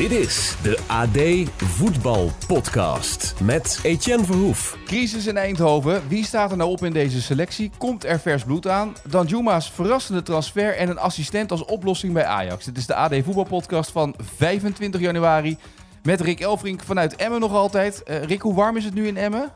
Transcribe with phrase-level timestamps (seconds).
[0.00, 4.78] Dit is de AD Voetbal Podcast met Etienne Verhoef.
[4.84, 6.02] Crisis in Eindhoven.
[6.08, 7.70] Wie staat er nou op in deze selectie?
[7.78, 8.92] Komt er vers bloed aan?
[9.08, 12.64] Dan Juma's verrassende transfer en een assistent als oplossing bij Ajax.
[12.64, 15.56] Dit is de AD Voetbal Podcast van 25 januari.
[16.02, 18.02] Met Rick Elfrink vanuit Emmen nog altijd.
[18.04, 19.48] Uh, Rick, hoe warm is het nu in Emmen?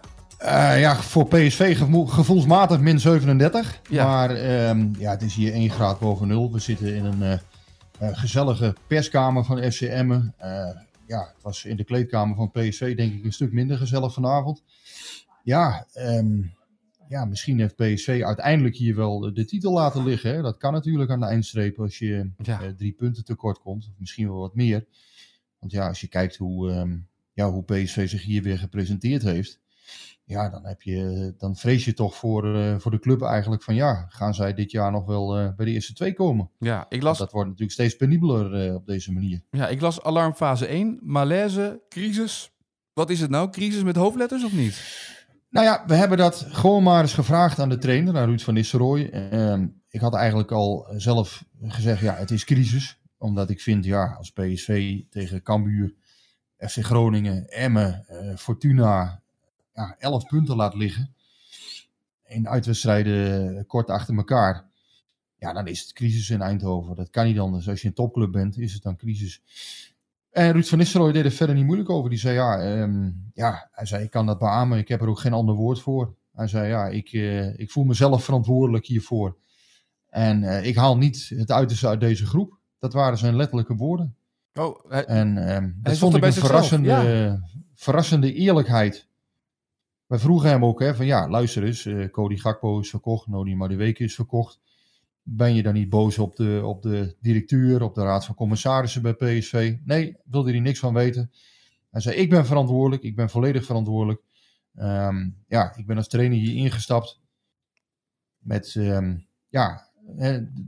[0.43, 3.81] Uh, ja, voor PSV gevo gevoelsmatig min 37.
[3.91, 4.07] Ja.
[4.07, 6.53] Maar uh, ja, het is hier 1 graad boven nul.
[6.53, 7.33] We zitten in een uh,
[8.01, 10.35] gezellige perskamer van FC Emmen.
[11.07, 14.63] ja, het was in de kleedkamer van PSV denk ik een stuk minder gezellig vanavond.
[15.43, 16.55] Ja, um,
[17.09, 20.35] ja misschien heeft PSV uiteindelijk hier wel de titel laten liggen.
[20.35, 20.43] Hè?
[20.43, 22.75] Dat kan natuurlijk aan de eindstreep als je ja.
[22.77, 23.89] drie punten tekort komt.
[23.89, 24.87] Of misschien wel wat meer.
[25.59, 29.61] Want ja, als je kijkt hoe, um, ja, hoe PSV zich hier weer gepresenteerd heeft.
[30.27, 33.75] Ja, dan, heb je, dan vrees je toch voor, uh, voor de club eigenlijk van
[33.75, 36.51] ja, gaan zij dit jaar nog wel uh, bij de eerste twee komen?
[36.59, 37.19] Ja, ik las...
[37.19, 39.43] dat wordt natuurlijk steeds penibeler uh, op deze manier.
[39.51, 42.53] Ja, ik las alarmfase 1, malaise, crisis.
[42.93, 43.51] Wat is het nou?
[43.51, 45.03] Crisis met hoofdletters of niet?
[45.51, 48.55] Nou ja, we hebben dat gewoon maar eens gevraagd aan de trainer, aan Ruud van
[48.55, 49.31] Nistelrooy.
[49.33, 54.15] Uh, ik had eigenlijk al zelf gezegd, ja, het is crisis omdat ik vind, ja,
[54.19, 55.95] als PSV tegen Cambuur,
[56.57, 59.24] FC Groningen, Emmen, Fortuna,
[59.75, 61.15] ja, 11 punten laat liggen.
[62.25, 64.65] In uitwedstrijden kort achter elkaar.
[65.39, 66.97] Ja, dan is het crisis in Eindhoven.
[66.97, 67.69] Dat kan niet anders.
[67.69, 69.43] Als je een topclub bent, is het dan crisis.
[70.31, 72.11] En Ruud van Nistelrooy deed er verder niet moeilijk over.
[72.11, 74.79] Die zei, ja, um, ja, hij zei, ik kan dat beamen.
[74.79, 76.15] Ik heb er ook geen ander woord voor.
[76.33, 79.37] Hij zei, ja, ik, uh, ik voel mezelf verantwoordelijk hiervoor.
[80.09, 82.59] En uh, ik haal niet het uiterste uit deze groep.
[82.79, 84.17] Dat waren zijn letterlijke woorden.
[84.55, 87.41] Oh, hij, en um, dat vond ik een verrassende, ja.
[87.75, 89.09] verrassende eerlijkheid.
[90.07, 93.57] Wij vroegen hem ook, hè, van ja, luister eens, uh, Cody Gakpo is verkocht, Nodi
[93.57, 94.61] Madueke is verkocht.
[95.23, 99.03] Ben je dan niet boos op de, op de directeur, op de raad van commissarissen
[99.03, 99.77] bij PSV?
[99.85, 101.31] Nee, wilde hij niks van weten.
[101.91, 104.23] Hij zei, ik ben verantwoordelijk, ik ben volledig verantwoordelijk.
[104.77, 107.21] Um, ja, ik ben als trainer hier ingestapt
[108.39, 109.89] met, um, ja,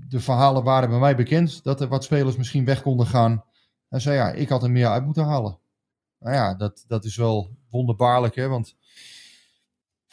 [0.09, 3.45] de verhalen waren bij mij bekend dat er wat spelers misschien weg konden gaan.
[3.89, 5.59] Hij zei ja, ik had er meer uit moeten halen.
[6.19, 8.77] Nou ja, dat, dat is wel wonderbaarlijk, hè, want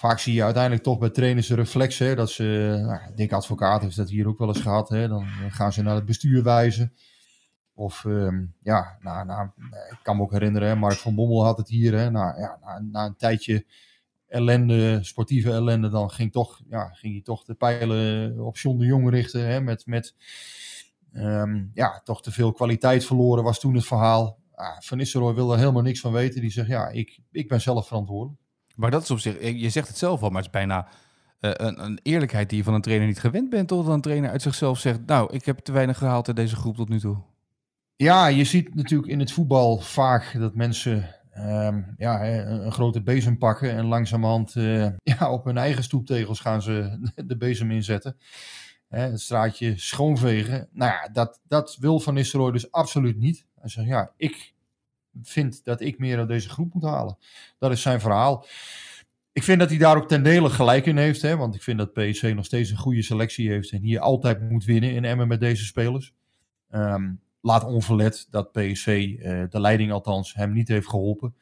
[0.03, 3.95] vaak zie je uiteindelijk toch bij trainers een reflex, dat ze, nou, Dick Advocaat heeft
[3.95, 6.93] dat hier ook wel eens gehad, hè, dan gaan ze naar het bestuur wijzen.
[7.73, 9.49] Of um, ja, nou, nou,
[9.89, 12.57] ik kan me ook herinneren, hè, Mark van Bommel had het hier, hè, nou, ja,
[12.61, 13.65] na, na een tijdje
[14.27, 18.85] ellende, sportieve ellende, dan ging, toch, ja, ging hij toch de pijlen op John de
[18.85, 19.47] Jong richten.
[19.47, 20.15] Hè, met met
[21.13, 24.39] um, ja, toch te veel kwaliteit verloren was toen het verhaal.
[24.55, 26.41] Ah, van Nistelrooy wilde er helemaal niks van weten.
[26.41, 28.42] Die zegt, ja, ik, ik ben zelf verantwoordelijk.
[28.75, 30.87] Maar dat is op zich, je zegt het zelf al, maar het is bijna
[31.39, 33.67] uh, een, een, eerlijkheid die je van een trainer niet gewend bent.
[33.67, 36.75] Totdat een trainer uit zichzelf zegt, nou, ik heb te weinig gehaald in deze groep
[36.75, 37.17] tot nu toe.
[37.95, 43.01] Ja, je ziet natuurlijk in het voetbal vaak dat mensen Um, ja, een, een, grote
[43.01, 48.17] bezem pakken en langzamerhand uh, ja, op hun eigen stoeptegels gaan ze de bezem inzetten.
[48.87, 50.67] Hè, het straatje schoonvegen.
[50.71, 53.45] Nou ja, dat, dat wil Van Nistelrooy dus absoluut niet.
[53.59, 54.52] Hij zegt, ja, ik
[55.21, 57.17] vind dat ik meer uit deze groep moet halen.
[57.57, 58.45] Dat is zijn verhaal.
[59.31, 61.21] Ik vind dat hij daar ook ten dele gelijk in heeft.
[61.21, 63.71] Hè, want ik vind dat PSC nog steeds een goede selectie heeft.
[63.71, 66.13] En hier altijd moet winnen in Emmen met deze spelers.
[66.71, 71.35] Um, laat onverlet dat uh, eh, de leiding althans, hem niet heeft geholpen.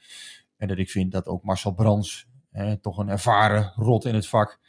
[0.58, 4.28] En dat ik vind dat ook Marcel Brands, eh, toch een ervaren rot in het
[4.28, 4.59] vak,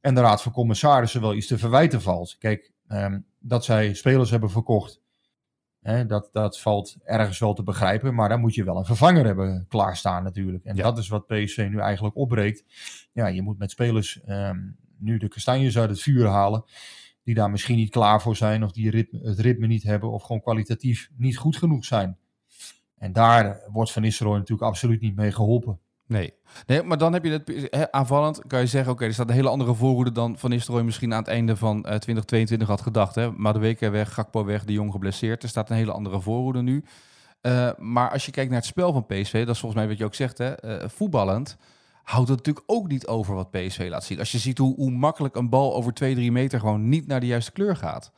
[0.00, 2.36] en de Raad van Commissarissen wel iets te verwijten valt.
[2.38, 5.01] Kijk, um, dat zij spelers hebben verkocht,
[5.82, 8.14] hè, dat, dat valt ergens wel te begrijpen.
[8.14, 10.64] Maar dan moet je wel een vervanger hebben klaarstaan natuurlijk.
[10.64, 10.82] En ja.
[10.82, 12.64] dat is wat PSV nu eigenlijk opbreekt.
[13.12, 16.64] Ja, je moet met spelers um, nu de kastanjes uit het vuur halen
[17.24, 20.22] die daar misschien niet klaar voor zijn, of die ritme, het ritme niet hebben, of
[20.22, 22.18] gewoon kwalitatief niet goed genoeg zijn.
[22.98, 25.78] En daar wordt Van Nistelrooy natuurlijk absoluut niet mee geholpen.
[26.06, 26.32] Nee.
[26.66, 27.30] nee, maar dan heb je
[27.70, 28.46] het aanvallend.
[28.46, 31.18] Kan je zeggen, oké, er staat een hele andere voorhoede dan Van Nistelrooy misschien aan
[31.18, 33.14] het einde van uh, 2022 had gedacht.
[33.14, 33.30] Hè?
[33.30, 35.42] Maar de weken weg, Gakpo weg, de jong geblesseerd.
[35.42, 36.84] Er staat een hele andere voorhoede nu.
[37.42, 39.98] Uh, maar als je kijkt naar het spel van PSV, dat is volgens mij wat
[39.98, 41.56] je ook zegt, hè, uh, voetballend
[42.02, 44.18] houdt het natuurlijk ook niet over wat PSV laat zien.
[44.18, 47.20] Als je ziet hoe, hoe makkelijk een bal over 2, 3 meter gewoon niet naar
[47.20, 48.12] de juiste kleur gaat.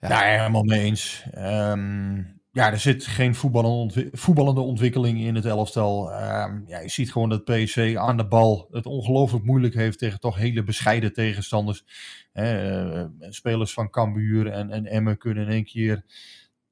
[0.00, 1.24] Ja, ja helemaal mee eens.
[1.36, 6.12] Um, ja, er zit geen voetballende, ontwi voetballende ontwikkeling in het elftal.
[6.12, 10.20] Um, ja, je ziet gewoon dat PSV aan de bal het ongelooflijk moeilijk heeft tegen
[10.20, 11.84] toch hele bescheiden tegenstanders.
[12.34, 16.04] uh, spelers van Cambuur en, en Emmen kunnen in één keer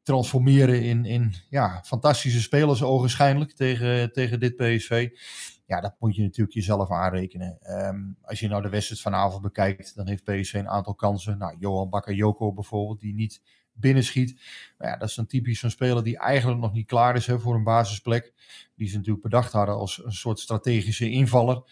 [0.03, 5.09] transformeren in, in ja, fantastische spelers ogenschijnlijk tegen, tegen dit PSV.
[5.67, 7.59] Ja, dat moet je natuurlijk jezelf aanrekenen.
[7.61, 11.39] Ehm, als je nou de wedstrijd vanavond bekijkt, dan heeft PSV een aantal kansen.
[11.39, 13.41] Nou, Johan Bakayoko bijvoorbeeld, die niet
[13.77, 14.41] binnenschiet.
[14.79, 17.39] Nou ja, dat is een typisch zo'n speler die eigenlijk nog niet klaar is hè,
[17.39, 18.33] voor een basisplek.
[18.75, 21.63] Die ze natuurlijk bedacht hadden als een soort strategische invaller.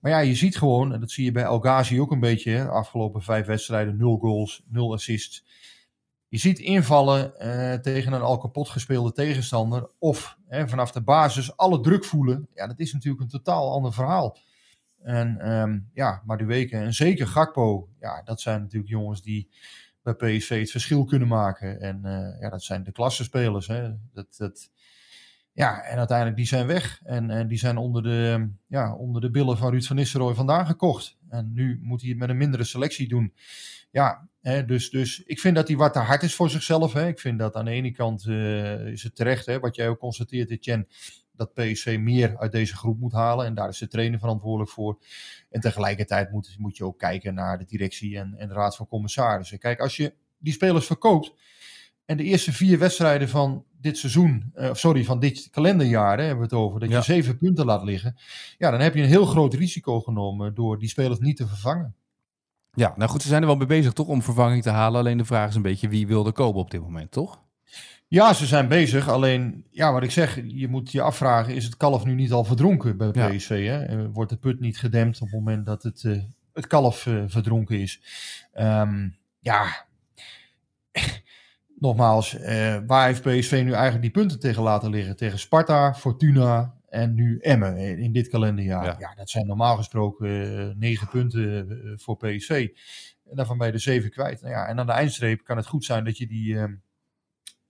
[0.00, 2.50] Maar ja, je ziet gewoon, en dat zie je bij El Ghazi ook een beetje,
[2.50, 5.44] hè, afgelopen vijf wedstrijden, nul goals, nul assists.
[6.28, 9.90] Je ziet invallen eh, tegen een al kapot gespeelde tegenstander.
[9.98, 12.48] Of vanaf de basis alle druk voelen.
[12.54, 14.38] Ja, dat is natuurlijk een totaal ander verhaal.
[15.02, 17.88] En um, ja, weken en zeker Gakpo.
[18.00, 19.48] Ja, dat zijn natuurlijk jongens die
[20.02, 21.80] bij PSV het verschil kunnen maken.
[21.80, 23.66] En uh, ja, dat zijn de klassenspelers.
[23.66, 23.90] Hè.
[24.12, 24.70] Dat, dat,
[25.52, 27.00] ja, en uiteindelijk die zijn weg.
[27.04, 30.66] En, en die zijn onder de, ja, onder de billen van Ruud van Nistelrooy vandaan
[30.66, 31.16] gekocht.
[31.28, 33.34] En nu moet hij het met een mindere selectie doen.
[33.90, 36.92] Ja, hè, dus, dus ik vind dat hij wat te hard is voor zichzelf.
[36.92, 37.06] Hè.
[37.06, 39.98] Ik vind dat aan de ene kant uh, is het terecht, hè, wat jij ook
[39.98, 40.86] constateert, Etienne,
[41.38, 43.46] dat PSV meer uit deze groep moet halen.
[43.46, 44.98] En daar is de trainer verantwoordelijk voor.
[45.50, 48.86] En tegelijkertijd moet, moet je ook kijken naar de directie en, en de raad van
[48.86, 49.58] commissarissen.
[49.58, 51.34] Kijk, als je die spelers verkoopt
[52.04, 56.48] en de eerste vier wedstrijden van dit seizoen, uh, sorry, van dit kalenderjaar hè, hebben
[56.48, 58.16] we het over, dat je zeven punten laat liggen.
[58.58, 61.94] Ja, dan heb je een heel groot risico genomen door die spelers niet te vervangen.
[62.72, 65.00] Ja, nou goed, ze zijn er wel mee bezig toch om vervanging te halen.
[65.00, 67.42] Alleen de vraag is een beetje wie wil er kopen op dit moment, toch?
[68.08, 69.08] Ja, ze zijn bezig.
[69.08, 72.44] Alleen, ja, wat ik zeg, je moet je afvragen: is het kalf nu niet al
[72.44, 73.66] verdronken bij PSV?
[73.66, 73.84] Hè?
[73.84, 76.22] Eh, wordt de put niet gedempt op het moment dat het, uh,
[76.52, 78.00] het kalf uh, verdronken is?
[78.58, 79.86] Um, ja,
[81.78, 82.36] nogmaals,
[82.86, 85.16] waar heeft PSV nu eigenlijk die punten tegen laten liggen?
[85.16, 88.84] Tegen Sparta, Fortuna en nu Emmen in dit kalenderjaar.
[88.84, 91.66] Ja, ja dat zijn normaal gesproken negen punten
[91.96, 92.68] voor PSV.
[93.30, 94.40] En daarvan ben je de zeven kwijt.
[94.40, 96.74] Nou ja, en aan de eindstreep kan het goed zijn dat je die ehm,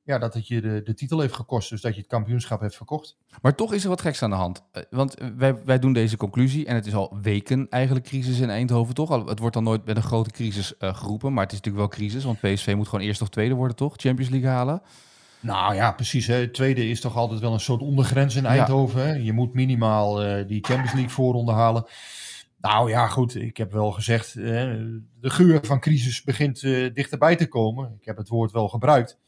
[0.09, 1.71] ja, dat het je de, de titel heeft gekost.
[1.71, 3.17] Dus dat je het kampioenschap hebt verkocht.
[3.43, 4.63] Maar toch is er wat geks aan de hand.
[4.73, 8.51] Eh, want wij, wij doen deze conclusie en het is al weken eigenlijk crisis in
[8.51, 9.27] Eindhoven, toch?
[9.27, 11.99] Het wordt dan nooit met een grote crisis uh, geroepen, maar het is natuurlijk wel
[11.99, 12.25] crisis.
[12.25, 13.95] Want PSV moet gewoon eerst of tweede worden, toch?
[13.97, 14.83] Champions League halen.
[15.41, 16.27] Nou ja, precies.
[16.27, 16.49] Hè.
[16.49, 19.07] tweede is toch altijd wel een soort ondergrens in Eindhoven.
[19.07, 19.13] Hè?
[19.13, 21.85] Je moet minimaal uh, die Champions League voorronde halen.
[22.61, 23.35] Nou ja, goed.
[23.35, 24.45] Ik heb wel gezegd, uh,
[25.21, 26.61] de geur van crisis begint
[26.95, 27.97] dichterbij te komen.
[28.01, 29.19] Ik heb het woord wel gebruikt.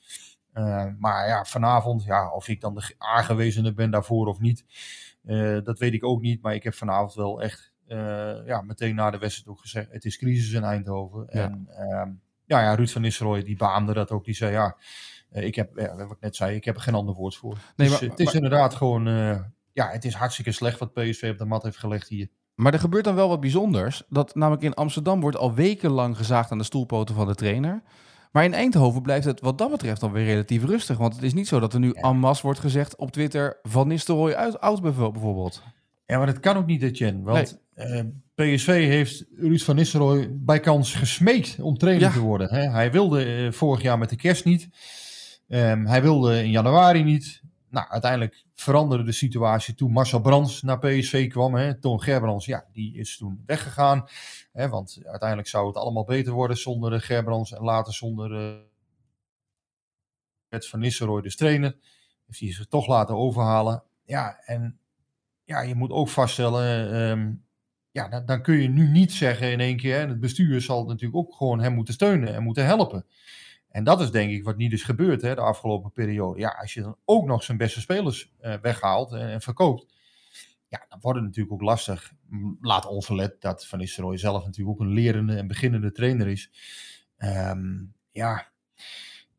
[0.54, 4.64] Uh, maar ja, vanavond, ja, of ik dan de aangewezene ben daarvoor of niet,
[5.24, 6.42] uh, dat weet ik ook niet.
[6.42, 10.04] Maar ik heb vanavond wel echt uh, ja, meteen na de wedstrijd ook gezegd, het
[10.04, 11.26] is crisis in Eindhoven.
[11.30, 11.42] Ja.
[11.42, 12.10] En ehm,
[12.44, 14.24] ja, ja, Ruud van Nistelrooy, die baamde dat ook.
[14.24, 14.76] Die zei, ja,
[15.30, 17.58] ik heb, ja, wat ik net zei, ik heb er geen ander woord voor.
[17.76, 19.04] Nee, dus maar, het is maar, inderdaad gewoon,
[19.72, 22.28] ja, het is hartstikke slecht wat PSV op de mat heeft gelegd hier.
[22.54, 24.02] Maar er gebeurt dan wel wat bijzonders.
[24.08, 27.82] Dat namelijk in Amsterdam wordt al wekenlang gezaagd aan de stoelpoten van de trainer.
[28.30, 30.96] Maar in Eindhoven blijft het wat dat betreft dan weer relatief rustig.
[30.96, 33.58] Want het is niet zo dat er nu en masse wordt gezegd op Twitter...
[33.62, 35.62] Van Nistelrooy uit, oud bijvoorbeeld.
[36.06, 37.22] Ja, maar dat kan ook niet, Etienne.
[37.22, 38.04] Want nee.
[38.36, 42.12] uh, PSV heeft Ruud van Nistelrooy bij kans gesmeekt om trainer ja.
[42.12, 42.48] te worden.
[42.54, 42.70] Hè?
[42.70, 44.68] Hij wilde uh, vorig jaar met de kerst niet.
[45.48, 47.39] Um, hij wilde in januari niet.
[47.70, 51.54] Nou, uiteindelijk veranderde de situatie toen Marcel Brands naar PSV kwam.
[51.54, 51.80] Hè.
[51.80, 54.08] Toon Gerbrands, ja, die is toen weggegaan.
[54.52, 58.32] Hè, want uiteindelijk zou het allemaal beter worden zonder uh, Gerbrands en later zonder
[60.50, 61.76] uh, Van Nistelrooy dus trainer.
[62.26, 63.82] Heeft hij zich toch laten overhalen.
[64.04, 64.78] Ja, en
[65.44, 67.44] ja, je moet ook vaststellen, um,
[67.90, 70.84] ja, dan, dan, kun je nu niet zeggen in één keer, hè, het bestuur zal
[70.84, 73.06] natuurlijk ook gewoon hem moeten steunen en moeten helpen.
[73.70, 76.40] En dat is denk ik wat niet is gebeurd hè, de afgelopen periode.
[76.40, 79.94] Ja, als je dan ook nog zijn beste spelers uh, weghaalt en, en, verkoopt,
[80.68, 82.12] ja, dan wordt het natuurlijk ook lastig.
[82.60, 86.50] Laat onverlet dat Van Nistelrooy zelf natuurlijk ook een lerende en beginnende trainer is.
[87.18, 88.50] Um, ja,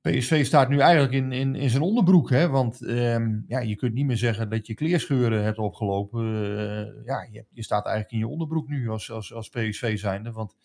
[0.01, 2.29] PSV staat nu eigenlijk in, in, in zijn onderbroek.
[2.29, 2.49] Hè?
[2.49, 6.23] Want um, ja, je kunt niet meer zeggen dat je kleerscheuren hebt opgelopen.
[6.25, 10.31] Uh, ja, je, je, staat eigenlijk in je onderbroek nu als, als, als PSV zijnde.
[10.31, 10.55] Want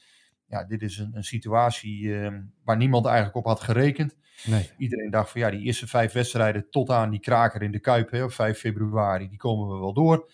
[0.48, 2.32] ja, dit is een, een situatie uh,
[2.64, 4.16] waar niemand eigenlijk op had gerekend.
[4.44, 4.70] Nee.
[4.78, 8.10] Iedereen dacht van ja, die eerste vijf wedstrijden tot aan die kraker in de Kuip
[8.10, 10.30] hè, op 5 februari, die komen we wel door.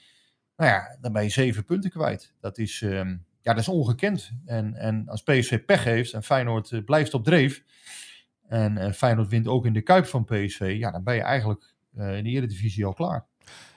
[0.57, 2.35] Nou ja, dan ben je zeven punten kwijt.
[2.41, 4.33] Dat is, um, ja, dat is ongekend.
[4.45, 7.63] En, en als PSV pech heeft en Feyenoord uh, blijft op dreef.
[8.49, 10.75] En uh, Feyenoord wint ook in de Kuip van PSV.
[10.79, 13.27] Ja, dan ben je eigenlijk uh, in de Eredivisie al klaar.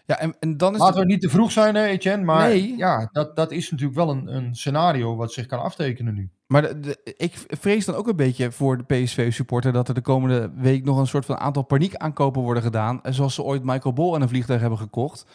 [0.05, 2.23] Ja, en, en dan is Laten we niet te vroeg zijn, hè, Etienne.
[2.23, 2.77] Maar nee.
[2.77, 6.29] ja, dat, dat is natuurlijk wel een, een scenario wat zich kan aftekenen nu.
[6.47, 10.01] Maar de, de, ik vrees dan ook een beetje voor de PSV-supporter dat er de
[10.01, 12.99] komende week nog een soort van aantal paniekaankopen worden gedaan.
[13.03, 15.25] Zoals ze ooit Michael Bol en een vliegtuig hebben gekocht.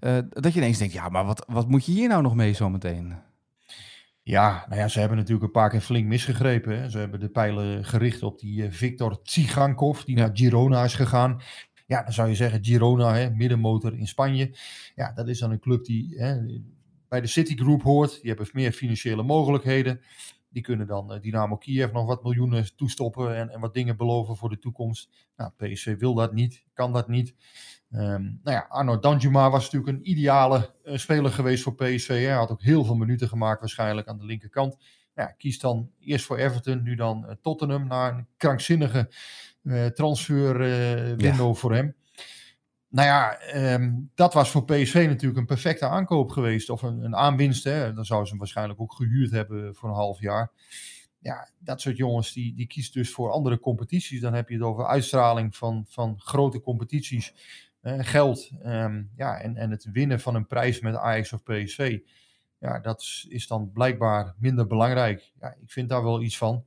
[0.00, 2.52] Uh, dat je ineens denkt, ja, maar wat, wat moet je hier nou nog mee
[2.52, 3.14] zometeen?
[4.22, 6.80] Ja, nou ja, ze hebben natuurlijk een paar keer flink misgegrepen.
[6.80, 6.90] Hè.
[6.90, 11.40] Ze hebben de pijlen gericht op die uh, Victor Tsigankov, die naar Girona is gegaan.
[11.90, 14.56] Ja, dan zou je zeggen Girona, hè, middenmotor in Spanje.
[14.94, 16.60] Ja, dat is dan een club die hè,
[17.08, 18.20] bij de Citigroup hoort.
[18.20, 20.00] Die hebben meer financiële mogelijkheden.
[20.50, 24.36] Die kunnen dan uh, Dynamo Kiev nog wat miljoenen toestoppen en, en wat dingen beloven
[24.36, 25.10] voor de toekomst.
[25.36, 27.34] Nou, PSV wil dat niet, kan dat niet.
[27.90, 32.08] Um, nou ja, Arno Danjuma was natuurlijk een ideale uh, speler geweest voor PSV.
[32.08, 34.76] Hij had ook heel veel minuten gemaakt waarschijnlijk aan de linkerkant.
[35.14, 37.86] Ja, kiest dan eerst voor Everton, nu dan uh, Tottenham.
[37.86, 39.08] Na een krankzinnige
[39.62, 40.58] uh, transfer
[41.16, 41.52] window ja.
[41.52, 41.94] voor hem.
[42.90, 43.38] Nou ja,
[43.74, 46.70] um, dat was voor PSV natuurlijk een perfecte aankoop geweest.
[46.70, 47.64] Of een, een aanwinst.
[47.64, 47.94] Hè.
[47.94, 50.52] Dan zouden ze hem waarschijnlijk ook gehuurd hebben voor een half jaar.
[51.18, 54.20] Ja, dat soort jongens die, die kiest dus voor andere competities.
[54.20, 57.34] Dan heb je het over uitstraling van, van grote competities
[57.82, 61.98] uh, geld um, ja, en, en het winnen van een prijs met Ajax of PSV.
[62.58, 65.32] Ja, dat is dan blijkbaar minder belangrijk.
[65.40, 66.64] Ja, ik vind daar wel iets van.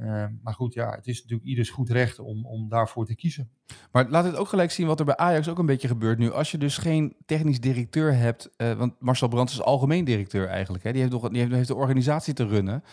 [0.00, 3.50] Uh, maar goed, ja, het is natuurlijk ieders goed recht om, om daarvoor te kiezen.
[3.92, 6.30] Maar laat het ook gelijk zien wat er bij Ajax ook een beetje gebeurt nu.
[6.32, 10.84] Als je dus geen technisch directeur hebt, uh, want Marcel Brands is algemeen directeur eigenlijk.
[10.84, 10.92] Hè?
[10.92, 12.84] Die, heeft nog, die heeft de organisatie te runnen.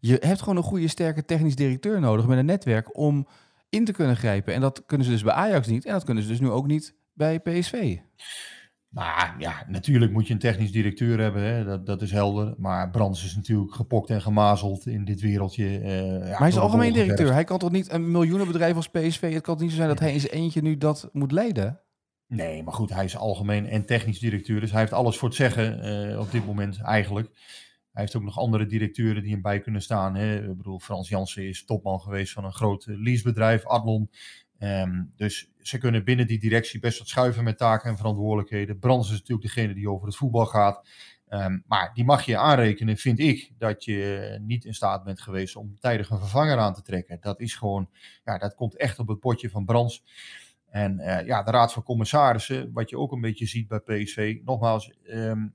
[0.00, 3.26] Je hebt gewoon een goede, sterke technisch directeur nodig met een netwerk om
[3.68, 4.54] in te kunnen grijpen.
[4.54, 5.84] En dat kunnen ze dus bij Ajax niet.
[5.84, 7.98] En dat kunnen ze dus nu ook niet bij PSV?
[8.94, 11.64] Nou ja, natuurlijk moet je een technisch directeur hebben, hè?
[11.64, 12.54] Dat, dat is helder.
[12.58, 15.64] Maar Brands is natuurlijk gepokt en gemazeld in dit wereldje.
[15.64, 17.32] Uh, ja, maar hij is algemeen directeur.
[17.32, 19.32] Hij kan toch niet een miljoenenbedrijf als PSV...
[19.32, 21.80] Het kan niet zo zijn dat hij in zijn eentje nu dat moet leiden?
[22.26, 24.60] Nee, maar goed, hij is algemeen en technisch directeur.
[24.60, 27.28] Dus hij heeft alles voor het zeggen uh, op dit moment eigenlijk.
[27.92, 30.14] Hij heeft ook nog andere directeuren die hem bij kunnen staan.
[30.14, 30.50] Hè?
[30.50, 34.10] Ik bedoel, Frans Jansen is topman geweest van een groot leasebedrijf, Adlon.
[34.64, 38.78] Um, dus ze kunnen binnen die directie best wat schuiven met taken en verantwoordelijkheden.
[38.78, 40.88] Brands is natuurlijk degene die over het voetbal gaat.
[41.28, 45.56] Um, maar die mag je aanrekenen, vind ik, dat je niet in staat bent geweest
[45.56, 47.18] om tijdig een vervanger aan te trekken.
[47.20, 47.90] Dat is gewoon,
[48.24, 50.02] ja, dat komt echt op het potje van Brands.
[50.70, 54.38] En uh, ja, de Raad van Commissarissen, wat je ook een beetje ziet bij PSV,
[54.44, 55.54] nogmaals, um,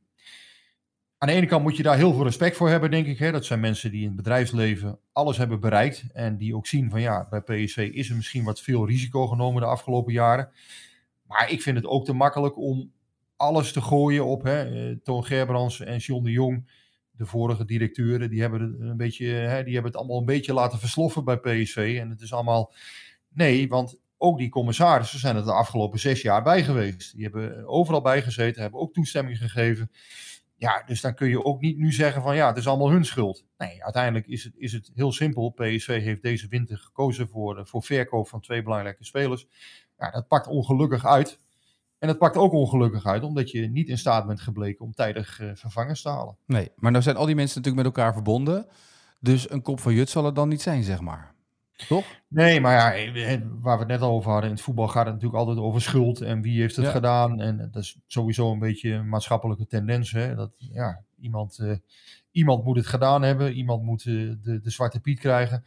[1.20, 3.20] aan de ene kant moet je daar heel veel respect voor hebben, denk ik.
[3.20, 3.32] Hè.
[3.32, 6.04] Dat zijn mensen die in het bedrijfsleven alles hebben bereikt.
[6.14, 9.62] En die ook zien van ja, bij PSV is er misschien wat veel risico genomen
[9.62, 10.52] de afgelopen jaren.
[11.28, 12.92] Maar ik vind het ook te makkelijk om
[13.36, 16.70] alles te gooien op hè, eh, Toon Gerbrands en John de Jong.
[17.12, 20.54] De vorige directeuren, die hebben, het een beetje, hè, die hebben het allemaal een beetje
[20.54, 21.98] laten versloffen bij PSV.
[22.02, 22.74] En het is allemaal...
[23.30, 27.14] Nee, want ook die commissarissen zijn er de afgelopen zes jaar bij geweest.
[27.14, 29.92] Die hebben overal bij gezeten, hebben ook toestemming gegeven.
[30.60, 33.06] Ja, dus dan kun je ook niet nu zeggen van ja, het is allemaal hun
[33.06, 33.46] schuld.
[33.58, 35.50] Nee, uiteindelijk is het, is het heel simpel.
[35.50, 39.48] PSV heeft deze winter gekozen voor, eh, voor verkoop van twee belangrijke spelers.
[39.98, 41.40] Ja, dat pakt ongelukkig uit.
[42.00, 45.40] En dat pakt ook ongelukkig uit, omdat je niet in staat bent gebleken om tijdig
[45.40, 46.38] uh, vervangers te halen.
[46.46, 48.68] Nee, maar nou zijn al die mensen natuurlijk met elkaar verbonden.
[49.20, 51.34] Dus een kop van Jut zal het dan niet zijn, zeg maar.
[51.88, 52.06] Toch?
[52.28, 55.06] Nee, maar ja, eh, waar we het net al over hadden, in het voetbal gaat
[55.06, 57.42] het natuurlijk altijd over schuld en wie heeft het gedaan.
[57.42, 60.12] En dat is sowieso een beetje een maatschappelijke tendens.
[60.12, 60.36] Hè?
[60.36, 61.76] Dat ja, iemand, uh,
[62.32, 65.64] iemand moet het gedaan hebben, iemand moet uh, de, de zwarte piet krijgen.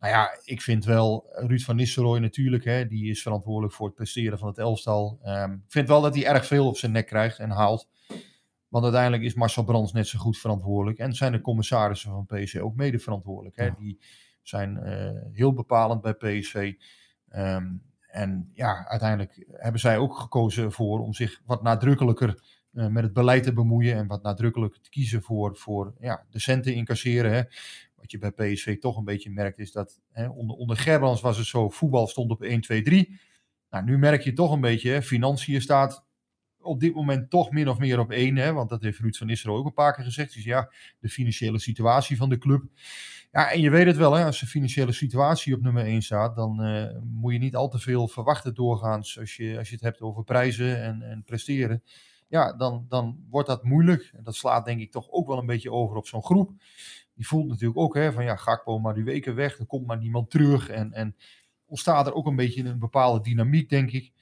[0.00, 3.94] Nou ja, ik vind wel, Ruud van Nistelrooy natuurlijk, hè, die is verantwoordelijk voor het
[3.94, 5.20] presteren van het elftal.
[5.24, 7.88] Um, ik vind wel dat hij erg veel op zijn nek krijgt en haalt.
[8.68, 10.98] Want uiteindelijk is Marcel Brands net zo goed verantwoordelijk.
[10.98, 13.56] En zijn de commissarissen van PC ook mede verantwoordelijk.
[13.56, 13.70] Hè?
[13.78, 13.98] Die,
[14.42, 16.74] zijn uh, heel bepalend bij PSV.
[17.36, 17.82] Um,
[18.12, 23.12] en ja, uiteindelijk hebben zij ook gekozen voor om zich wat nadrukkelijker uh, met het
[23.12, 27.32] beleid te bemoeien en wat nadrukkelijker te kiezen voor, voor ja, de centen incasseren.
[27.32, 27.42] Hè.
[27.94, 31.36] Wat je bij PSV toch een beetje merkt is dat hè, onder, onder Gerbrands was
[31.36, 33.20] het zo, voetbal stond op 1, 2, 3.
[33.70, 36.04] Nou, nu merk je toch een beetje, hè, financiën staat
[36.62, 38.36] op dit moment toch min of meer op één.
[38.36, 40.34] Hè, want dat heeft Ruud van Nistelrooy ook een paar keer gezegd.
[40.34, 42.62] Dus ja, de financiële situatie van de club.
[43.32, 46.36] Ja, en je weet het wel, hè, als de financiële situatie op nummer 1 staat,
[46.36, 49.84] dan uh, moet je niet al te veel verwachten doorgaans als je, als je het
[49.84, 51.82] hebt over prijzen en, en presteren.
[52.28, 54.10] Ja, dan, dan wordt dat moeilijk.
[54.16, 56.50] En dat slaat denk ik toch ook wel een beetje over op zo'n groep.
[57.14, 59.98] Die voelt natuurlijk ook hè, van ja, Gakpo maar die weken weg, er komt maar
[59.98, 60.68] niemand terug.
[60.68, 61.16] En, en
[61.66, 64.12] ontstaat er ook een beetje een bepaalde dynamiek, denk ik.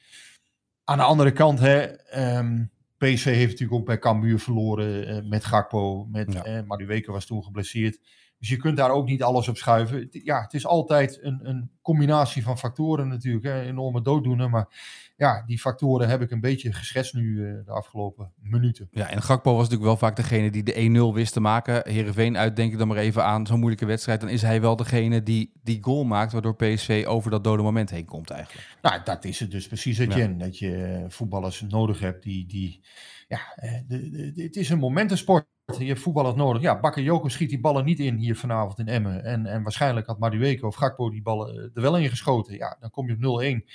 [0.90, 2.64] Aan de andere kant, hè, um, ehm,
[2.99, 6.04] PSV heeft natuurlijk ook bij Cambuur verloren uh, met Gakpo.
[6.04, 6.62] Met, ja.
[6.66, 8.00] maar die weken was toen geblesseerd.
[8.40, 10.09] Dus je kunt daar ook niet alles op schuiven.
[10.11, 13.44] Ja, het is altijd een, een combinatie van factoren natuurlijk.
[13.44, 14.50] Hè, enorme dooddoener.
[14.50, 14.68] Maar
[15.16, 18.88] ja, die factoren heb ik een beetje geschetst nu uh, de afgelopen minuten.
[18.90, 21.90] Ja, en Gakpo was natuurlijk wel vaak degene die de 1-0 wist te maken.
[21.90, 24.20] Herenveen uit, denk ik dan maar even aan zo'n moeilijke wedstrijd.
[24.20, 27.90] Dan is hij wel degene die die goal maakt, waardoor PSV over dat dode moment
[27.90, 28.76] heen komt eigenlijk.
[28.82, 30.38] Nou, dat is het dus precies, Etienne.
[30.38, 30.44] Ja.
[30.44, 32.47] Dat je voetballers nodig hebt die...
[32.47, 32.80] die
[33.28, 33.40] ja,
[33.87, 35.47] de, de, de, het is een momentensport.
[35.78, 36.62] Je hebt voetballers nodig.
[36.62, 39.24] Ja, Bakayoko schiet die ballen niet in hier vanavond in Emmen.
[39.24, 42.56] En, en waarschijnlijk had Madueke of Gakpo die ballen eh, er wel in geschoten.
[42.56, 43.68] Ja, dan kom je op 0-1.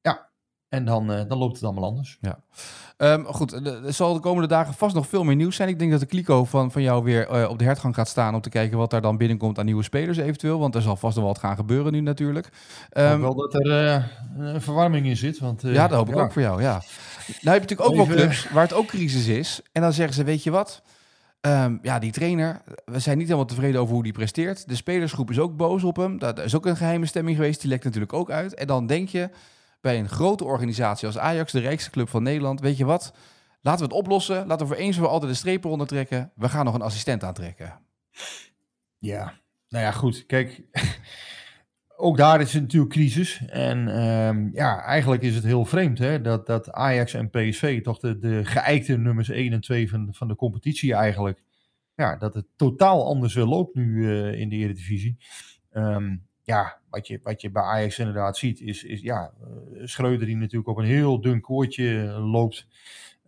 [0.00, 0.28] Ja,
[0.68, 2.18] en dan, uh, dan loopt het allemaal anders.
[2.20, 2.38] Ja.
[2.96, 5.68] Um, goed, er zal de komende dagen vast nog veel meer nieuws zijn.
[5.68, 8.34] Ik denk dat de kliko van, van jou weer uh, op de hertgang gaat staan
[8.34, 10.58] om te kijken wat daar dan binnenkomt aan nieuwe spelers eventueel.
[10.58, 12.48] Want er zal vast nog wat gaan gebeuren nu natuurlijk.
[12.92, 14.04] Um, wel dat er uh,
[14.38, 15.38] een verwarming in zit.
[15.38, 16.20] Want, ja, dat hoop ik ja.
[16.20, 16.72] ook voor jou, ja.
[16.72, 18.06] Nou heb je natuurlijk ook Even...
[18.06, 19.60] wel clubs waar het ook crisis is.
[19.72, 20.82] En dan zeggen ze, weet je wat...
[21.46, 24.68] Um, ja, die trainer, we zijn niet helemaal tevreden over hoe die presteert.
[24.68, 26.18] De spelersgroep is ook boos op hem.
[26.18, 28.54] Dat is ook een geheime stemming geweest, die lekt natuurlijk ook uit.
[28.54, 29.30] En dan denk je
[29.80, 33.12] bij een grote organisatie als Ajax, de rijkste club van Nederland, weet je wat?
[33.60, 34.46] Laten we het oplossen.
[34.46, 36.32] Laten we voor eens voor altijd de strepen ondertrekken.
[36.34, 37.80] We gaan nog een assistent aantrekken.
[38.98, 39.32] Ja,
[39.68, 40.26] nou ja, goed.
[40.26, 40.62] Kijk,
[41.96, 43.44] ook daar is het natuurlijk crisis.
[43.46, 47.98] En um, ja, eigenlijk is het heel vreemd hè, dat, dat Ajax en PSV, toch
[47.98, 51.42] de, de geëikte nummers 1 en 2 van, van de competitie eigenlijk,
[51.94, 55.16] ja, dat het totaal anders loopt nu uh, in de Eredivisie.
[55.72, 60.26] Um, ja, wat je, wat je bij Ajax inderdaad ziet, is, is ja, uh, Schreuder
[60.26, 62.66] die natuurlijk op een heel dun koordje loopt.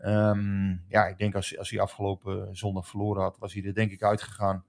[0.05, 3.91] Um, ja, ik denk als, als hij afgelopen zondag verloren had, was hij er denk
[3.91, 4.65] ik uitgegaan.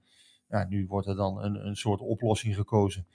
[0.48, 3.06] Ja, nu wordt er dan een, een soort oplossing gekozen.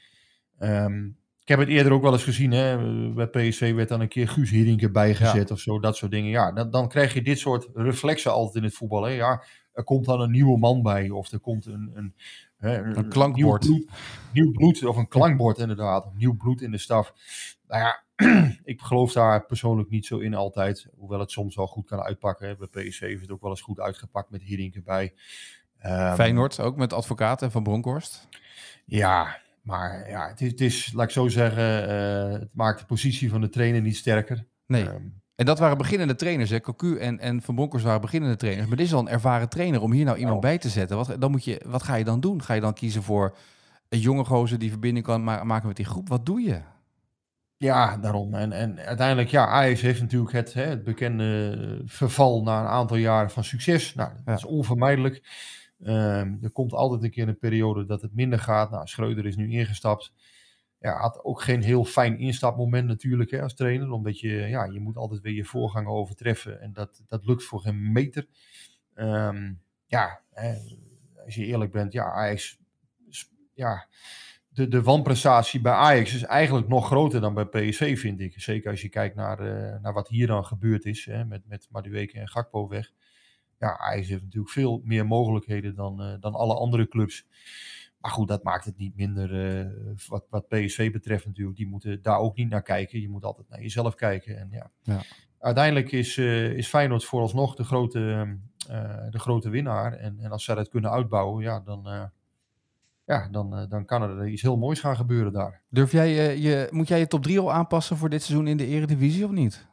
[0.59, 2.51] Um, ik heb het eerder ook wel eens gezien.
[2.51, 2.77] Hè?
[3.13, 5.53] Bij PSV werd dan een keer Guus Hiddink bijgezet ja.
[5.53, 5.79] of zo.
[5.79, 6.29] Dat soort dingen.
[6.29, 9.03] Ja, dan, dan, krijg je dit soort reflexen altijd in het voetbal.
[9.03, 9.11] Hè?
[9.11, 9.43] Ja,
[9.73, 11.09] er komt dan een nieuwe man bij.
[11.09, 12.15] Of er komt een, een,
[12.59, 13.63] een, een klankbord.
[13.63, 13.91] Nieuw bloed,
[14.33, 16.13] nieuw bloed, of een klankbord inderdaad.
[16.15, 17.13] Nieuw bloed in de staf.
[17.67, 18.03] Nou ja,
[18.63, 20.87] ik geloof daar persoonlijk niet zo in altijd.
[20.97, 22.47] Hoewel het soms wel goed kan uitpakken.
[22.47, 22.55] Hè?
[22.55, 25.13] Bij PSV heeft het ook wel eens goed uitgepakt met Hiddink erbij.
[25.85, 28.27] Um, Feyenoord ook met advocaten van Bronkhorst.
[28.85, 32.85] Ja, maar ja, het is, het is laat ik zo zeggen, uh, het maakt de
[32.85, 34.45] positie van de trainer niet sterker.
[34.65, 34.87] Nee.
[34.87, 36.61] Um, en dat waren beginnende trainers, hè?
[36.61, 38.67] Cocu en, en Van Bronckhorst waren beginnende trainers.
[38.67, 40.41] Maar dit is al een ervaren trainer om hier nou iemand oh.
[40.41, 40.97] bij te zetten.
[40.97, 42.41] Wat, dan moet je, wat ga je dan doen?
[42.41, 43.35] Ga je dan kiezen voor
[43.89, 46.09] een jonge gozer die verbinding kan ma maken met die groep?
[46.09, 46.61] Wat doe je?
[47.57, 48.33] Ja, daarom.
[48.33, 52.97] En, en uiteindelijk, ja, Ajax heeft natuurlijk het, hè, het bekende verval na een aantal
[52.97, 53.95] jaren van succes.
[53.95, 54.33] Nou, dat ja.
[54.33, 55.21] is onvermijdelijk.
[55.85, 58.71] Um, er komt altijd een keer een periode dat het minder gaat.
[58.71, 60.13] Nou, Schreuder is nu ingestapt.
[60.79, 63.91] Ja, had ook geen heel fijn instapmoment natuurlijk hè, als trainer.
[63.91, 66.61] Omdat je, ja, je moet altijd weer je voorganger overtreffen.
[66.61, 68.27] En dat, dat lukt voor geen meter.
[68.95, 70.53] Um, ja, hè,
[71.25, 72.59] als je eerlijk bent, ja, Ajax,
[73.53, 73.87] ja,
[74.49, 78.41] de, de wanprestatie bij Ajax is eigenlijk nog groter dan bij PSV, vind ik.
[78.41, 81.67] Zeker als je kijkt naar, uh, naar wat hier dan gebeurd is, hè, met, met
[81.71, 82.91] Madueke en Gakpo weg
[83.63, 87.25] ja, Ajax heeft natuurlijk veel meer mogelijkheden dan, uh, dan alle andere clubs.
[87.99, 89.57] Maar goed, dat maakt het niet minder.
[89.59, 93.01] Uh, wat, wat PSV betreft natuurlijk, die moeten daar ook niet naar kijken.
[93.01, 94.37] Je moet altijd naar jezelf kijken.
[94.37, 95.01] En ja, ja.
[95.39, 98.37] uiteindelijk is, uh, is Feyenoord vooralsnog de grote,
[99.09, 99.93] de grote winnaar.
[99.93, 102.11] En, en als zij dat kunnen uitbouwen, ja, dan,
[103.05, 105.61] ja, dan, dan kan er iets heel moois gaan gebeuren daar.
[105.69, 108.67] Durf jij, je, moet jij je top 3 al aanpassen voor dit seizoen in de
[108.67, 109.67] Eredivisie of niet?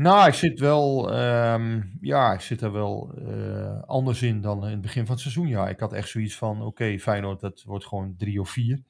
[0.00, 4.70] Nou, ik zit wel, um, ja, ik zit er wel uh, anders in dan in
[4.70, 5.48] het begin van het seizoen.
[5.48, 8.82] Ja, ik had echt zoiets van, oké, okay, Feyenoord, dat wordt gewoon drie of vier.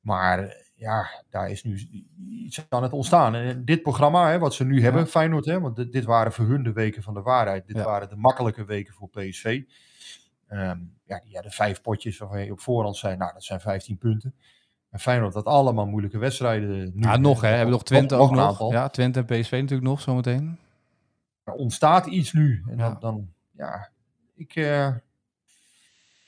[0.00, 1.88] Maar ja, daar is nu
[2.28, 3.34] iets aan het ontstaan.
[3.34, 6.46] En dit programma, hè, wat ze nu hebben, Feyenoord, hè, want dit, dit, waren voor
[6.46, 7.66] hun de weken van de waarheid.
[7.66, 7.84] Dit ja.
[7.84, 9.62] waren de makkelijke weken voor PSV.
[10.48, 13.98] Um, ja, die hadden vijf potjes waarvan je op voorhand zei, nou, dat zijn 15
[13.98, 14.34] punten.
[14.92, 16.68] En Feyenoord had allemaal moeilijke wedstrijden.
[16.68, 17.48] Nu, ja, nog hè.
[17.48, 18.58] Hebben nog Twente nog, ook nog.
[18.58, 18.72] nog.
[18.72, 20.58] Ja, Twente en PSV natuurlijk nog zometeen.
[21.44, 22.62] Er ontstaat iets nu.
[22.68, 22.88] En ja.
[22.88, 23.88] Dan, dan, ja,
[24.34, 24.88] ik uh,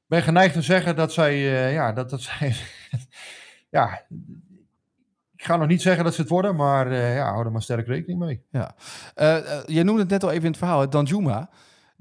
[0.06, 2.54] ben geneigd te zeggen dat zij, uh, ja, dat, dat zij,
[3.76, 4.02] ja,
[5.36, 7.62] ik ga nog niet zeggen dat ze het worden, maar uh, ja, hou er maar
[7.62, 8.42] sterk rekening mee.
[8.50, 8.74] Ja.
[9.66, 11.50] je noemde het net al even in het verhaal, Danjuma.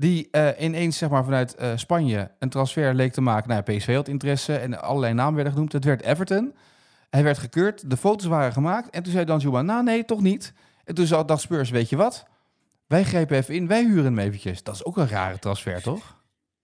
[0.03, 3.49] Die uh, ineens zeg maar, vanuit uh, Spanje een transfer leek te maken.
[3.49, 5.71] Nou, PSV had interesse en allerlei namen werden genoemd.
[5.71, 6.53] Het werd Everton.
[7.09, 8.89] Hij werd gekeurd, de foto's waren gemaakt.
[8.89, 10.53] En toen zei Danjuma, nou nee, toch niet.
[10.83, 12.25] En toen dacht Spurs, weet je wat?
[12.87, 14.63] Wij grijpen even in, wij huren hem eventjes.
[14.63, 16.21] Dat is ook een rare transfer, toch?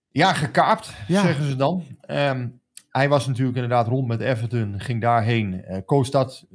[0.08, 1.22] Ja, gekaapt, ja.
[1.22, 1.84] zeggen ze dan.
[2.06, 5.64] Um, hij was natuurlijk inderdaad rond met Everton, ging daarheen.
[5.68, 6.46] Uh, koos dat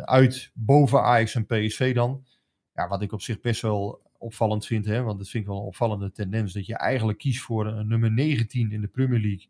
[0.00, 2.24] uit boven Ajax en PSV dan.
[2.74, 4.84] Ja, wat ik op zich best wel opvallend vind.
[4.84, 6.52] Hè, want dat vind ik wel een opvallende tendens.
[6.52, 9.48] Dat je eigenlijk kiest voor een nummer 19 in de Premier League.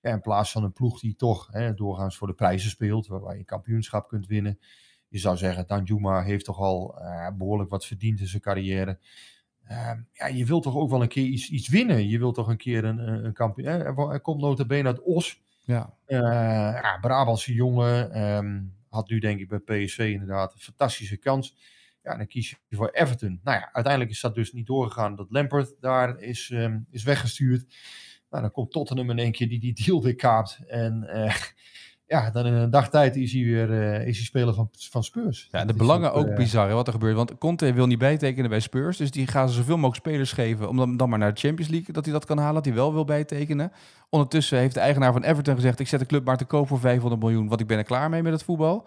[0.00, 3.06] Ja, in plaats van een ploeg die toch hè, doorgaans voor de prijzen speelt.
[3.06, 4.58] Waar je kampioenschap kunt winnen.
[5.08, 8.98] Je zou zeggen, Danjuma heeft toch al uh, behoorlijk wat verdiend in zijn carrière.
[9.70, 12.08] Uh, ja, je wilt toch ook wel een keer iets, iets winnen.
[12.08, 13.68] Je wilt toch een keer een, een kampioen...
[14.08, 15.42] Hij komt nota bene uit Os.
[15.64, 15.94] Ja.
[16.06, 16.18] Uh,
[16.82, 18.22] ja, Brabantse jongen.
[18.36, 21.56] Um, had nu denk ik bij PSV inderdaad een fantastische kans.
[22.02, 23.40] Ja, dan kies je voor Everton.
[23.42, 25.16] Nou ja, uiteindelijk is dat dus niet doorgegaan.
[25.16, 27.64] Dat Lampert daar is, ehm, is weggestuurd.
[28.30, 30.58] Nou, dan komt Tottenham in één keer die die deal weer kaapt.
[30.66, 31.34] En eh,
[32.12, 35.04] ja, dan in een dag tijd is hij weer uh, is hij speler van, van
[35.04, 35.48] Spurs.
[35.50, 37.16] Ja, de belangen ook, ook bizar hè, wat er gebeurt.
[37.16, 38.96] Want Conte wil niet bijtekenen bij Spurs.
[38.96, 40.68] Dus die gaan ze zoveel mogelijk spelers geven.
[40.68, 42.54] Om dan, dan maar naar de Champions League dat hij dat kan halen.
[42.54, 43.72] Dat hij wel wil bijtekenen.
[44.08, 45.80] Ondertussen heeft de eigenaar van Everton gezegd...
[45.80, 47.48] ik zet de club maar te koop voor 500 miljoen.
[47.48, 48.86] Want ik ben er klaar mee met het voetbal.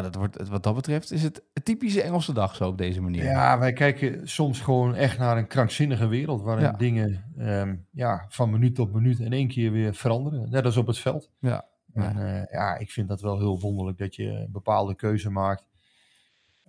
[0.00, 3.02] Nou, dat wordt, wat dat betreft is het een typische Engelse dag zo op deze
[3.02, 3.24] manier.
[3.24, 6.72] Ja, wij kijken soms gewoon echt naar een krankzinnige wereld waarin ja.
[6.72, 10.50] dingen um, ja, van minuut tot minuut in één keer weer veranderen.
[10.50, 11.30] Net als op het veld.
[11.38, 11.64] Ja.
[11.94, 15.66] En uh, ja, ik vind dat wel heel wonderlijk dat je een bepaalde keuze maakt.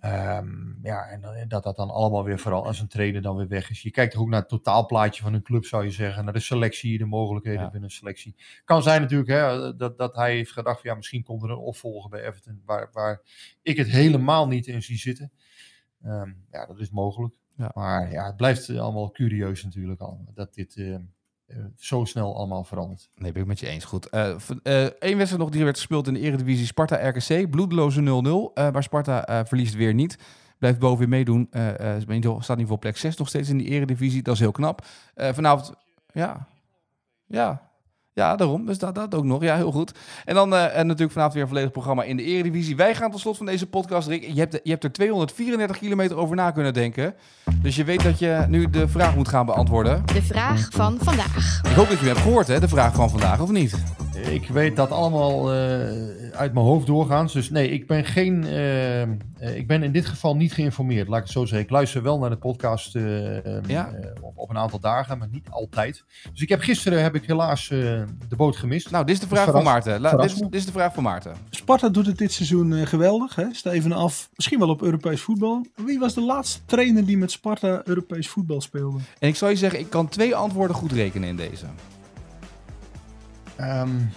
[0.04, 3.70] Um, ja, en dat dat dan allemaal weer vooral als een trainer dan weer weg
[3.70, 3.82] is.
[3.82, 6.24] Je kijkt ook naar het totaalplaatje van een club, zou je zeggen.
[6.24, 7.70] Naar de selectie, de mogelijkheden ja.
[7.70, 8.36] binnen een selectie.
[8.64, 12.10] Kan zijn natuurlijk hè, dat, dat hij heeft gedacht, ja, misschien komt er een opvolger
[12.10, 12.62] bij Everton.
[12.64, 13.22] Waar, waar
[13.62, 15.32] ik het helemaal niet in zie zitten.
[16.04, 17.34] Um, ja, dat is mogelijk.
[17.56, 17.70] Ja.
[17.74, 20.24] Maar ja, het blijft allemaal curieus natuurlijk al.
[20.34, 20.98] Dat dit uh,
[21.76, 23.10] zo snel allemaal verandert.
[23.14, 23.84] Nee, ben ik met je eens.
[23.84, 24.08] Goed.
[24.10, 26.66] Eén uh, uh, wedstrijd nog die werd gespeeld in de Eredivisie.
[26.66, 27.50] Sparta-RKC.
[27.50, 28.04] Bloedeloze 0-0.
[28.04, 30.18] Uh, maar Sparta verliest weer niet.
[30.58, 31.48] Blijft boven weer meedoen.
[32.42, 34.22] staat niet voor plek 6 nog steeds in de Eredivisie.
[34.22, 34.84] Dat is heel knap.
[35.14, 35.72] vanavond...
[36.12, 36.48] Ja.
[37.26, 37.67] Ja.
[38.18, 38.66] Ja, daarom.
[38.66, 39.42] Dus dat, dat ook nog.
[39.42, 39.92] Ja, heel goed.
[40.24, 42.76] En dan en natuurlijk vanavond weer een volledig programma in de Eredivisie.
[42.76, 44.22] Wij gaan tot slot van deze podcast, Rick.
[44.22, 47.14] Je hebt, je hebt er 234 kilometer over na kunnen denken.
[47.62, 50.02] Dus je weet dat je nu de vraag moet gaan beantwoorden.
[50.06, 51.60] De vraag van vandaag.
[51.64, 53.74] Ik hoop dat je hem hebt gehoord, hè, de vraag van vandaag, of niet?
[54.26, 55.60] Ik weet dat allemaal uh,
[56.32, 57.32] uit mijn hoofd doorgaans.
[57.32, 59.00] Dus nee, ik ben, geen, uh,
[59.56, 61.08] ik ben in dit geval niet geïnformeerd.
[61.08, 61.60] Laat ik het zo zeggen.
[61.60, 63.90] Ik luister wel naar de podcast uh, ja.
[64.20, 66.04] op, op, een aantal dagen, maar niet altijd.
[66.32, 67.72] Dus ik heb gisteren heb ik helaas
[68.28, 68.90] de boot gemist.
[68.90, 70.00] Nou, dit is de vraag van Maarten.
[70.00, 71.32] La, dit, is, dit, is, de vraag van Maarten.
[71.50, 73.34] Sparta doet het dit seizoen geweldig.
[73.34, 73.44] Hè?
[73.52, 75.66] Steven af, misschien wel op Europees voetbal.
[75.74, 78.98] Wie was de laatste trainer die met Sparta Europees voetbal speelde?
[79.18, 81.66] En ik zou je zeggen, ik kan twee antwoorden goed rekenen in deze.
[83.60, 84.10] Um,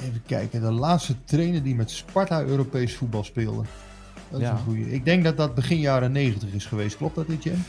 [0.00, 3.62] even kijken, de laatste trainer die met Sparta Europees voetbal speelde.
[4.30, 4.52] Dat is Ja.
[4.52, 4.92] een goeie.
[4.92, 6.96] Ik denk dat dat begin jaren 90 is geweest.
[6.96, 7.64] Klopt dat dit, Jen?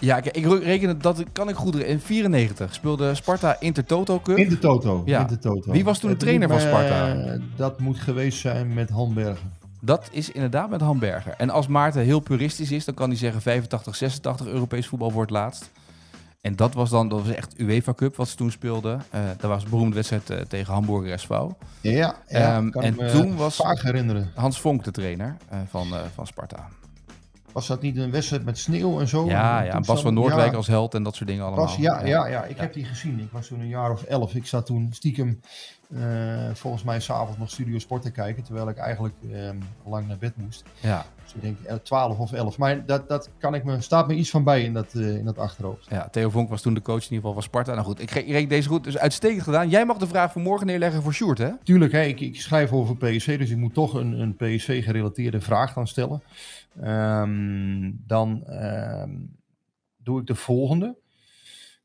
[0.00, 1.76] Ja, ik, ik reken dat kan ik goed.
[1.76, 4.36] In 94 speelde Sparta Intertoto Cup.
[4.36, 5.02] In de Toto.
[5.04, 5.20] Ja.
[5.20, 5.72] In de toto.
[5.72, 7.16] Wie was toen de trainer van Sparta?
[7.56, 9.52] dat moet geweest zijn met Hanbergen.
[9.80, 11.34] Dat is inderdaad met Hamburger.
[11.36, 15.30] En als Maarten heel puristisch is, dan kan hij zeggen 85, 86 Europees voetbal wordt
[15.30, 15.70] laatst.
[16.40, 19.02] En dat was dan, dat was echt UEFA Cup wat ze toen speelden.
[19.10, 21.28] Eh, dat was een beroemde wedstrijd eh, tegen Hamburger SV.
[21.28, 24.30] Ja, ja Ehm, kan en ik me toen was- vaak herinneren.
[24.34, 26.68] Hans Vonk de trainer eh, van, eh, van Sparta.
[27.54, 29.26] Was dat niet een wedstrijd met sneeuw en zo?
[29.26, 31.64] ja, En ja, Bas van Noordwijk ja, als held en dat soort dingen allemaal.
[31.64, 33.20] Bas, ja, ja, ja, ik heb die gezien.
[33.20, 34.34] Ik was toen een jaar of elf.
[34.34, 35.40] Ik zat toen stiekem
[35.94, 36.00] eh,
[36.52, 38.42] volgens mij s'avonds nog Studio Sport te kijken.
[38.42, 40.64] Terwijl ik eigenlijk ehm, lang naar bed moest.
[40.80, 42.58] Ja, Dus ik denk eh, 12 of 11.
[42.58, 45.24] Maar dat, dat kan ik me, staat me iets van bij in dat, eh, in
[45.24, 45.86] dat achterhoofd.
[45.90, 47.72] ja, Theo Vonk was toen de coach in ieder geval van Sparta.
[47.72, 48.84] Nou goed, ik re- ik reken deze goed.
[48.84, 49.68] Dus uitstekend gedaan.
[49.68, 51.50] Jij mag de vraag voor morgen neerleggen voor Sjoerd, hè?
[51.62, 55.72] Tuurlijk, hè, ik, ik schrijf over PSV, dus ik moet toch een, een PSV-gerelateerde vraag
[55.72, 56.22] dan stellen.
[56.80, 59.16] Ehm, dan ehm,
[59.96, 60.96] doe ik de volgende.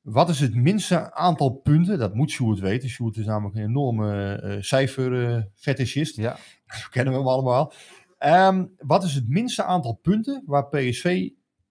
[0.02, 2.00] Wat is het minste aantal punten?
[2.00, 2.90] Dat moet Sjoerd weten.
[2.90, 6.16] Sjoerd is namelijk een enorme eh cijferfetischist.
[6.16, 6.36] Ja.
[6.80, 7.74] Zo kennen we hem allemaal.
[8.18, 11.30] Ehm, wat is het minste aantal punten waar PSV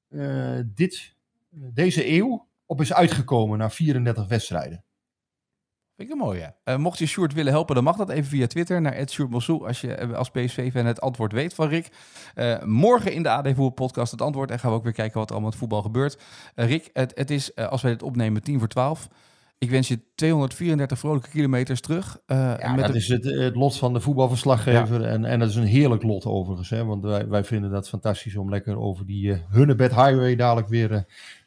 [0.09, 1.15] eh, dit,
[1.51, 4.85] deze eeuw op is uitgekomen na 34 wedstrijden?
[5.99, 6.55] Vind ik een mooie.
[6.65, 9.81] Eh, mocht je Sjoerd willen helpen, dan mag dat even via Twitter naar @sjoerdmossou als
[9.81, 11.89] je eh, als PSV-fan het antwoord weet van Rick.
[12.35, 15.19] Eh, morgen in de AD Voetbal podcast het antwoord en gaan we ook weer kijken
[15.19, 16.19] wat er allemaal met voetbal gebeurt.
[16.55, 19.09] Rick, het, het is, als wij dit opnemen, tien voor twaalf.
[19.59, 22.19] Ik wens je 234 vrolijke kilometers terug.
[22.27, 25.05] Ja, met dat de- is het, het lot van de voetbalverslaggever.
[25.05, 26.71] En, en dat is een heerlijk lot overigens.
[26.71, 26.85] Hè?
[26.85, 31.07] Want wij, wij vinden dat fantastisch om lekker over die Hunnebed Highway dadelijk weer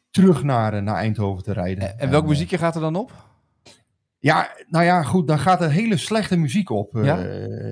[0.09, 1.83] terug naar, naar Eindhoven te rijden.
[1.83, 3.29] En, en welk muziekje gaat er dan op?
[4.21, 5.27] Ja, nou ja, goed.
[5.27, 7.25] Dan gaat er hele slechte muziek op, eh Ja?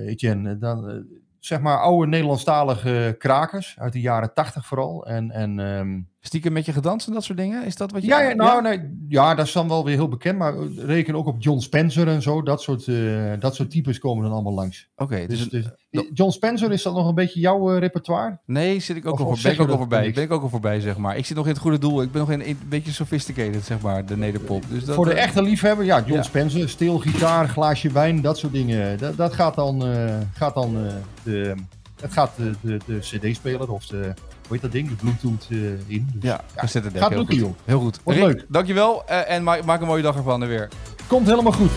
[0.06, 0.58] Etienne.
[0.58, 0.96] Dan, eh,
[1.38, 5.06] zeg maar oude Nederlandstalige krakers uit de jaren tachtig vooral.
[5.06, 7.64] En, en ehm, Stiekem met je gedanst en dat soort dingen?
[7.64, 8.08] Is dat wat je...
[8.08, 10.38] ja, ja, nou, Nee, ja, dat is dan wel weer heel bekend.
[10.38, 12.42] Maar reken ook op John Spencer en zo.
[12.42, 14.88] Dat soort, eh, dat soort types komen dan allemaal langs.
[14.96, 15.48] Oké, dus...
[15.48, 18.38] Dus, dus, John Spencer, is dat nog een beetje jouw eh, repertoire?
[18.46, 20.12] Nee, zit ik ook Of- al voor, ben ik ook al voorbij.
[20.12, 21.16] Ben ik ook al voorbij, zeg maar.
[21.16, 22.02] Ik zit nog in het goede doel.
[22.02, 24.64] Ik ben nog in, een beetje sophisticated, zeg maar, de nederpop.
[24.68, 26.22] Dus dat, Voor de eh, echte liefhebber, ja, John ja.
[26.22, 28.98] Spencer, steelgitaar, glaasje wijn, dat soort dingen.
[28.98, 31.54] Dat, dat gaat dan, eh, gaat dan eh, de,
[32.00, 34.14] het gaat de, de, de CD-speler of de,
[34.50, 36.08] heet dat ding, de Bluetooth eh, in.
[36.14, 37.00] Dus, Ja, cassette deck.
[37.02, 37.46] gaat heel lukken, goed.
[37.46, 37.56] joh.
[37.64, 38.00] Heel goed.
[38.04, 38.44] Wordt Rick, leuk.
[38.48, 40.68] Dankjewel eh, en maak, maak een mooie dag ervan er weer.
[41.06, 41.70] Komt helemaal goed.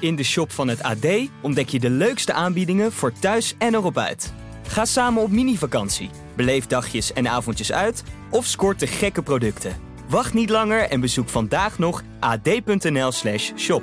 [0.00, 1.06] In de shop van het AD
[1.42, 4.32] ontdek je de leukste aanbiedingen voor thuis en erop uit.
[4.66, 9.72] Ga samen op mini-vakantie, beleef dagjes en avondjes uit of scoort de gekke producten.
[10.08, 13.82] Wacht niet langer en bezoek vandaag nog ad.nl/shop.